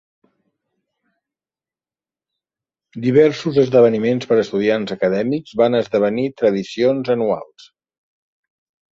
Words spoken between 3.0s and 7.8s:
Diversos esdeveniments per estudiants acadèmics van esdevenir tradicions anuals.